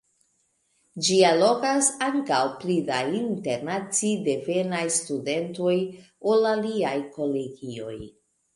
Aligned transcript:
Ĝi 1.07 1.17
allogas 1.31 1.89
ankaŭ 2.05 2.39
pli 2.63 2.79
da 2.87 3.03
internaci-devenaj 3.19 4.81
studentoj 4.97 5.77
ol 6.33 6.51
aliaj 6.57 6.99
kolegioj. 7.21 7.97